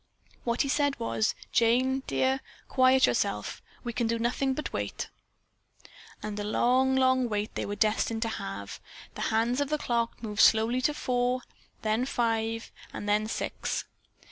What 0.45 0.63
he 0.63 0.67
said 0.67 0.99
was, 0.99 1.35
"Jane, 1.51 2.01
dear, 2.07 2.39
quiet 2.67 3.05
yourself. 3.05 3.61
We 3.83 3.93
can 3.93 4.07
do 4.07 4.17
nothing 4.17 4.55
but 4.55 4.73
wait." 4.73 5.09
And 6.23 6.39
a 6.39 6.43
long, 6.43 6.95
long 6.95 7.29
wait 7.29 7.53
they 7.53 7.67
were 7.67 7.75
destined 7.75 8.23
to 8.23 8.27
have. 8.29 8.79
The 9.13 9.21
hands 9.29 9.61
of 9.61 9.69
the 9.69 9.77
clock 9.77 10.23
moved 10.23 10.41
slowly 10.41 10.81
to 10.81 10.95
four, 10.95 11.41
then 11.83 12.05
five 12.07 12.71
and 12.91 13.07
then 13.07 13.27
six. 13.27 13.85